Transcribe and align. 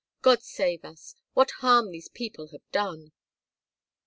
God 0.23 0.41
save 0.41 0.83
us, 0.83 1.13
what 1.33 1.51
harm 1.59 1.91
these 1.91 2.07
people 2.07 2.47
have 2.53 2.67
done!" 2.71 3.11